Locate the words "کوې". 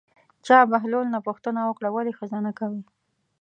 2.59-2.81